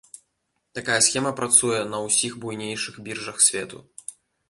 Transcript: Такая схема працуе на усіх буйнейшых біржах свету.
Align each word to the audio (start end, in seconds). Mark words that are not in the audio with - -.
Такая 0.79 0.95
схема 1.09 1.33
працуе 1.41 1.79
на 1.93 2.01
усіх 2.09 2.41
буйнейшых 2.47 3.01
біржах 3.11 3.37
свету. 3.51 3.89